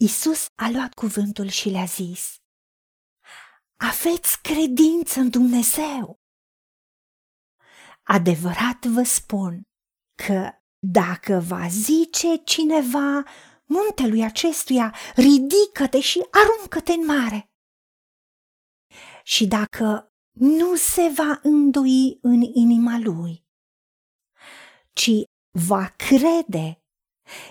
Isus 0.00 0.46
a 0.54 0.70
luat 0.70 0.94
cuvântul 0.94 1.48
și 1.48 1.68
le-a 1.68 1.84
zis, 1.84 2.36
Aveți 3.76 4.40
credință 4.42 5.20
în 5.20 5.30
Dumnezeu. 5.30 6.20
Adevărat 8.02 8.84
vă 8.84 9.02
spun 9.02 9.62
că 10.24 10.50
dacă 10.78 11.38
va 11.46 11.68
zice 11.68 12.36
cineva 12.44 13.22
muntelui 13.64 14.24
acestuia, 14.24 14.94
ridică-te 15.14 16.00
și 16.00 16.26
aruncă-te 16.30 16.92
în 16.92 17.04
mare. 17.04 17.50
Și 19.22 19.46
dacă 19.46 20.12
nu 20.32 20.76
se 20.76 21.12
va 21.14 21.40
îndoi 21.42 22.18
în 22.20 22.40
inima 22.42 22.98
lui, 22.98 23.46
ci 24.92 25.10
va 25.50 25.88
crede 25.96 26.82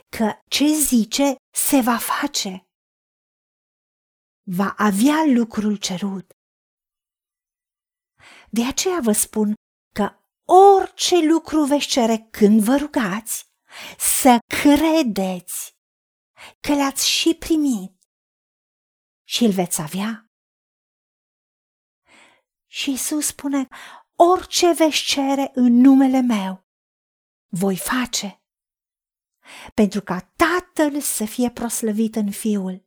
că 0.09 0.34
ce 0.48 0.66
zice 0.68 1.36
se 1.65 1.81
va 1.81 1.97
face, 1.97 2.67
va 4.43 4.73
avea 4.77 5.23
lucrul 5.25 5.75
cerut. 5.75 6.31
De 8.49 8.65
aceea 8.65 8.99
vă 9.02 9.11
spun 9.11 9.53
că 9.93 10.20
orice 10.77 11.15
lucru 11.27 11.63
veți 11.63 11.88
cere 11.88 12.27
când 12.31 12.63
vă 12.63 12.75
rugați, 12.75 13.45
să 13.98 14.38
credeți 14.62 15.75
că 16.59 16.73
l-ați 16.73 17.07
și 17.07 17.35
primit 17.35 17.95
și 19.27 19.43
îl 19.43 19.51
veți 19.51 19.81
avea. 19.81 20.31
Și 22.67 22.91
Isus 22.91 23.26
spune, 23.26 23.67
orice 24.15 24.73
veți 24.73 25.03
cere 25.03 25.51
în 25.53 25.73
numele 25.73 26.21
meu, 26.21 26.65
voi 27.48 27.77
face, 27.77 28.41
pentru 29.73 30.01
ca 30.01 30.31
Tatăl 30.77 31.02
să 31.02 31.26
fie 31.26 31.52
proslăvit 31.52 32.16
în 32.16 32.31
Fiul. 32.31 32.85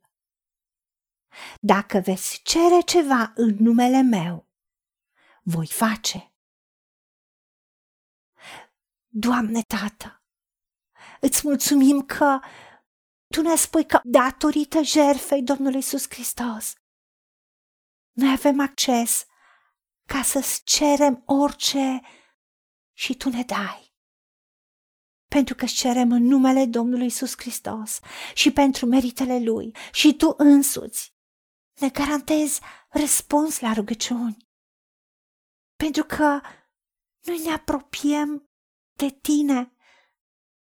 Dacă 1.59 1.99
veți 1.99 2.41
cere 2.43 2.81
ceva 2.85 3.31
în 3.35 3.55
numele 3.59 4.01
meu, 4.01 4.47
voi 5.43 5.67
face. 5.67 6.33
Doamne 9.07 9.61
Tată, 9.61 10.23
îți 11.19 11.41
mulțumim 11.43 12.05
că 12.05 12.39
tu 13.27 13.41
ne 13.41 13.55
spui 13.55 13.85
că 13.85 13.99
datorită 14.03 14.81
jerfei 14.81 15.43
Domnului 15.43 15.75
Iisus 15.75 16.05
Hristos, 16.09 16.73
noi 18.11 18.31
avem 18.31 18.59
acces 18.59 19.25
ca 20.05 20.21
să-ți 20.21 20.63
cerem 20.63 21.23
orice 21.25 22.01
și 22.93 23.17
tu 23.17 23.29
ne 23.29 23.43
dai. 23.43 23.90
Pentru 25.35 25.55
că 25.55 25.65
cerem 25.65 26.11
în 26.11 26.23
numele 26.23 26.65
Domnului 26.65 27.05
Isus 27.05 27.33
Hristos 27.37 27.99
și 28.33 28.51
pentru 28.51 28.85
meritele 28.85 29.39
Lui 29.39 29.75
și 29.91 30.15
tu 30.15 30.33
însuți 30.37 31.13
ne 31.79 31.89
garantezi 31.89 32.61
răspuns 32.89 33.59
la 33.59 33.73
rugăciuni. 33.73 34.37
Pentru 35.75 36.03
că 36.03 36.41
noi 37.25 37.39
ne 37.43 37.51
apropiem 37.51 38.49
de 38.97 39.09
tine 39.09 39.75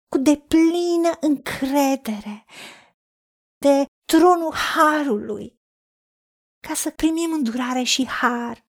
cu 0.07 0.17
deplină 0.17 1.11
încredere 1.19 2.45
de 3.57 3.85
tronul 4.05 4.53
harului 4.53 5.61
ca 6.67 6.73
să 6.73 6.91
primim 6.91 7.31
îndurare 7.31 7.83
și 7.83 8.07
har 8.07 8.67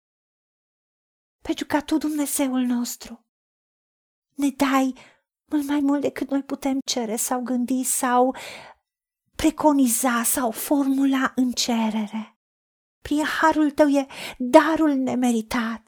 pentru 1.43 1.67
ca 1.67 1.83
Tu, 1.83 1.97
Dumnezeul 1.97 2.61
nostru, 2.61 3.27
ne 4.35 4.51
dai 4.51 4.95
mult 5.49 5.67
mai 5.67 5.81
mult 5.81 6.01
decât 6.01 6.31
noi 6.31 6.43
putem 6.43 6.79
cere 6.85 7.17
sau 7.17 7.43
gândi 7.43 7.83
sau 7.83 8.37
preconiza 9.37 10.23
sau 10.23 10.51
formula 10.51 11.33
în 11.37 11.51
cerere. 11.51 12.39
Prin 13.03 13.25
harul 13.25 13.71
Tău 13.71 13.89
e 13.89 14.07
darul 14.39 14.95
nemeritat 14.95 15.83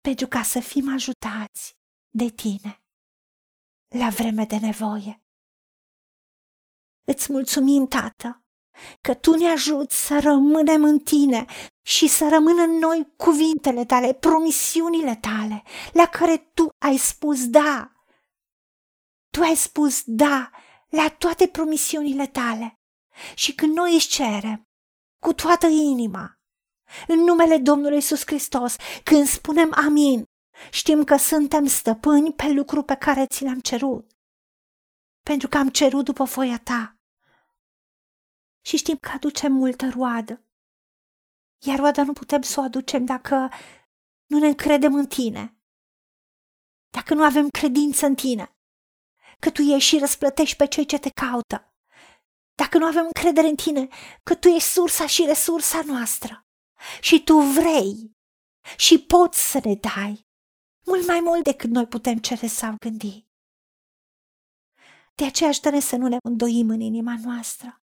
pentru 0.00 0.26
ca 0.26 0.42
să 0.42 0.60
fim 0.60 0.92
ajutați 0.92 1.76
de 2.10 2.28
Tine 2.28 2.82
la 3.88 4.08
vreme 4.08 4.44
de 4.44 4.56
nevoie. 4.56 5.22
Îți 7.04 7.32
mulțumim, 7.32 7.86
Tată, 7.86 8.44
că 9.00 9.14
Tu 9.14 9.34
ne 9.34 9.48
ajuți 9.48 10.06
să 10.06 10.20
rămânem 10.22 10.84
în 10.84 10.98
Tine 10.98 11.46
și 11.82 12.06
să 12.08 12.28
rămână 12.28 12.62
în 12.62 12.70
noi 12.70 13.12
cuvintele 13.16 13.84
Tale, 13.84 14.12
promisiunile 14.12 15.16
Tale, 15.16 15.62
la 15.92 16.06
care 16.06 16.36
Tu 16.36 16.68
ai 16.78 16.96
spus 16.96 17.46
da. 17.48 17.92
Tu 19.30 19.42
ai 19.42 19.56
spus 19.56 20.02
da 20.04 20.50
la 20.88 21.08
toate 21.08 21.48
promisiunile 21.48 22.26
Tale. 22.26 22.74
Și 23.34 23.54
când 23.54 23.76
noi 23.76 23.94
îți 23.94 24.08
cerem, 24.08 24.62
cu 25.22 25.32
toată 25.32 25.66
inima, 25.66 26.40
în 27.06 27.18
numele 27.18 27.58
Domnului 27.58 27.96
Isus 27.96 28.22
Hristos, 28.26 28.76
când 29.04 29.26
spunem 29.26 29.72
amin, 29.74 30.24
știm 30.70 31.04
că 31.04 31.16
suntem 31.16 31.66
stăpâni 31.66 32.32
pe 32.32 32.48
lucru 32.52 32.82
pe 32.82 32.94
care 32.94 33.26
ți 33.26 33.44
l-am 33.44 33.60
cerut. 33.60 34.10
Pentru 35.22 35.48
că 35.48 35.58
am 35.58 35.68
cerut 35.68 36.04
după 36.04 36.24
voia 36.24 36.58
ta 36.58 36.96
și 38.64 38.76
știm 38.76 38.96
că 38.96 39.10
aducem 39.14 39.52
multă 39.52 39.88
roadă. 39.88 40.44
Iar 41.64 41.78
roada 41.78 42.02
nu 42.02 42.12
putem 42.12 42.42
să 42.42 42.60
o 42.60 42.62
aducem 42.62 43.04
dacă 43.04 43.50
nu 44.26 44.38
ne 44.38 44.46
încredem 44.46 44.94
în 44.94 45.06
tine, 45.06 45.56
dacă 46.90 47.14
nu 47.14 47.22
avem 47.22 47.48
credință 47.48 48.06
în 48.06 48.14
tine, 48.14 48.56
că 49.38 49.50
tu 49.50 49.62
ieși 49.62 49.88
și 49.88 49.98
răsplătești 49.98 50.56
pe 50.56 50.66
cei 50.66 50.86
ce 50.86 50.98
te 50.98 51.10
caută, 51.10 51.74
dacă 52.54 52.78
nu 52.78 52.86
avem 52.86 53.04
încredere 53.04 53.48
în 53.48 53.56
tine, 53.56 53.88
că 54.22 54.34
tu 54.34 54.48
ești 54.48 54.68
sursa 54.68 55.06
și 55.06 55.24
resursa 55.24 55.82
noastră. 55.82 56.46
Și 57.00 57.24
tu 57.24 57.38
vrei 57.38 58.16
și 58.76 58.98
poți 58.98 59.50
să 59.50 59.60
ne 59.64 59.74
dai 59.74 60.26
mult 60.86 61.06
mai 61.06 61.20
mult 61.20 61.44
decât 61.44 61.70
noi 61.70 61.86
putem 61.86 62.18
cere 62.18 62.46
sau 62.46 62.74
gândi. 62.78 63.26
De 65.14 65.24
aceea 65.24 65.48
aș 65.48 65.58
să 65.80 65.96
nu 65.96 66.08
ne 66.08 66.16
îndoim 66.22 66.70
în 66.70 66.80
inima 66.80 67.16
noastră, 67.22 67.81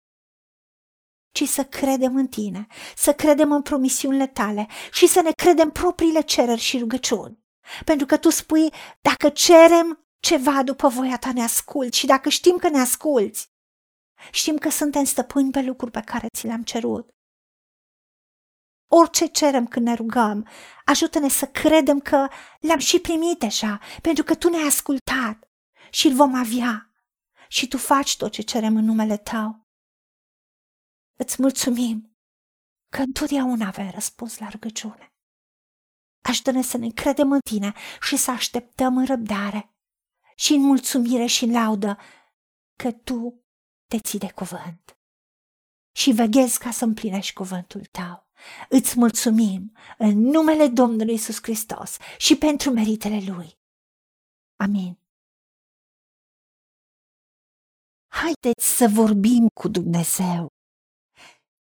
ci 1.34 1.48
să 1.48 1.64
credem 1.64 2.16
în 2.16 2.28
tine, 2.28 2.68
să 2.96 3.14
credem 3.14 3.52
în 3.52 3.62
promisiunile 3.62 4.28
tale 4.28 4.68
și 4.92 5.08
să 5.08 5.22
ne 5.22 5.32
credem 5.32 5.70
propriile 5.70 6.22
cereri 6.22 6.62
și 6.62 6.80
rugăciuni. 6.80 7.44
Pentru 7.86 8.06
că 8.06 8.18
tu 8.18 8.30
spui, 8.30 8.74
dacă 9.02 9.30
cerem 9.30 10.06
ceva 10.20 10.64
după 10.64 10.88
voia 10.88 11.18
ta, 11.18 11.32
ne 11.34 11.44
asculți 11.44 11.98
și 11.98 12.06
dacă 12.06 12.30
știm 12.30 12.58
că 12.58 12.70
ne 12.70 12.80
asculți, 12.80 13.52
știm 14.32 14.58
că 14.58 14.70
suntem 14.70 15.04
stăpâni 15.04 15.52
pe 15.52 15.62
lucruri 15.62 15.92
pe 15.92 16.02
care 16.02 16.28
ți 16.38 16.46
le-am 16.46 16.64
cerut. 16.64 17.10
Orice 18.88 19.26
cerem 19.26 19.68
când 19.68 19.86
ne 19.86 19.94
rugăm, 19.94 20.48
ajută-ne 20.86 21.30
să 21.30 21.46
credem 21.46 22.00
că 22.00 22.28
le-am 22.60 22.80
și 22.80 23.00
primit 23.00 23.40
deja, 23.40 23.80
pentru 24.02 24.24
că 24.24 24.36
tu 24.36 24.50
ne-ai 24.50 24.68
ascultat 24.68 25.50
și 25.90 26.08
îl 26.08 26.14
vom 26.14 26.36
avea. 26.36 26.88
Și 27.48 27.68
tu 27.68 27.78
faci 27.78 28.18
tot 28.18 28.32
ce 28.32 28.42
cerem 28.42 28.76
în 28.76 28.86
numele 28.86 29.18
tău. 29.18 29.63
Îți 31.16 31.42
mulțumim 31.42 32.18
că 32.90 33.02
întotdeauna 33.02 33.68
avem 33.68 33.90
răspuns 33.90 34.38
la 34.38 34.50
rugăciune. 34.50 35.14
Ajută-ne 36.22 36.62
să 36.62 36.78
ne 36.78 36.90
credem 36.90 37.32
în 37.32 37.40
tine 37.40 37.74
și 38.02 38.18
să 38.18 38.32
așteptăm 38.32 38.98
în 38.98 39.06
răbdare 39.06 39.74
și 40.36 40.54
în 40.54 40.62
mulțumire 40.62 41.26
și 41.26 41.44
în 41.44 41.52
laudă 41.52 41.98
că 42.76 42.92
tu 42.92 43.44
te 43.88 44.00
ții 44.00 44.20
de 44.20 44.32
cuvânt 44.32 44.98
și 45.96 46.12
veghezi 46.12 46.60
ca 46.60 46.72
să 46.72 46.84
împlinești 46.84 47.34
cuvântul 47.34 47.86
tău. 47.86 48.28
Îți 48.70 48.98
mulțumim 48.98 49.78
în 49.98 50.20
numele 50.20 50.68
Domnului 50.68 51.14
Isus 51.14 51.38
Hristos 51.42 51.98
și 52.18 52.38
pentru 52.38 52.72
meritele 52.72 53.32
Lui. 53.32 53.60
Amin. 54.56 54.98
Haideți 58.08 58.76
să 58.78 58.88
vorbim 58.88 59.48
cu 59.54 59.68
Dumnezeu 59.68 60.53